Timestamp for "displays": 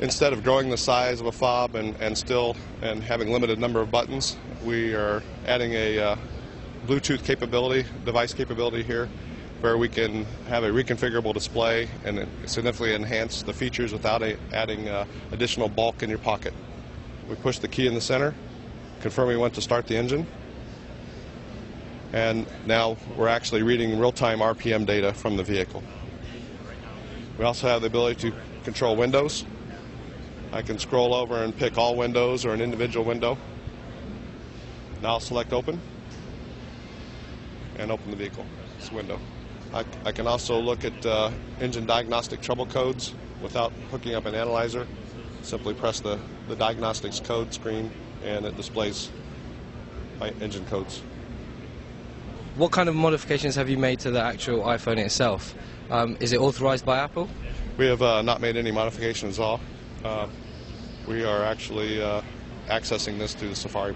48.56-49.10